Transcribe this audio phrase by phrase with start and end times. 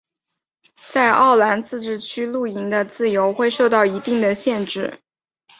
[0.93, 4.99] 在奥兰自治区露营的自由会受到一定的限制。